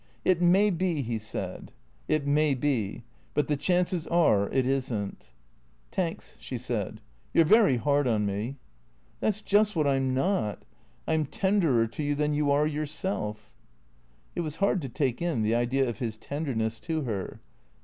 "It 0.31 0.41
may 0.41 0.71
be/' 0.71 1.03
he 1.03 1.19
said." 1.19 1.71
It 2.17 2.25
may 2.25 2.55
be. 2.55 3.03
But 3.35 3.45
the 3.45 3.55
chances 3.55 4.07
are 4.07 4.49
it 4.49 4.65
is 4.65 4.91
n't."" 4.91 5.31
Tanks," 5.91 6.37
she 6.39 6.57
said," 6.57 7.01
you 7.35 7.43
're 7.43 7.45
very 7.45 7.77
hard 7.77 8.07
on 8.07 8.25
me."" 8.25 8.55
Tliat 9.21 9.33
's 9.35 9.41
just 9.43 9.75
what 9.75 9.85
I 9.85 9.97
'm 9.97 10.11
not. 10.15 10.65
I 11.07 11.13
'm 11.13 11.27
tenderer 11.27 11.85
to 11.85 12.01
you 12.01 12.15
than 12.15 12.33
you 12.33 12.49
are 12.49 12.65
yourself." 12.65 13.53
It 14.33 14.41
was 14.41 14.55
hard 14.55 14.81
to 14.81 14.89
take 14.89 15.21
in, 15.21 15.43
the 15.43 15.53
idea 15.53 15.87
of 15.87 15.99
his 15.99 16.17
tenderness 16.17 16.79
to 16.79 17.01
her. 17.01 17.39